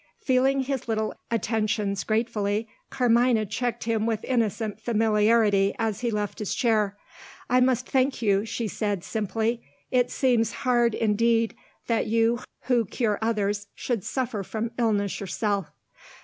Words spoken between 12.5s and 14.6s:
who cure others, should suffer